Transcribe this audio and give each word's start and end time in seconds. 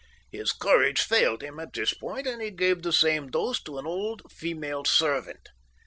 His 0.31 0.51
courage 0.51 1.01
failed 1.01 1.43
him 1.43 1.59
at 1.59 1.73
this 1.73 1.93
point, 1.93 2.25
and 2.25 2.41
he 2.41 2.49
gave 2.49 2.81
the 2.81 2.91
same 2.91 3.29
dose 3.29 3.61
to 3.61 3.77
an 3.77 3.85
old 3.85 4.23
female 4.31 4.83
servant. 4.83 5.49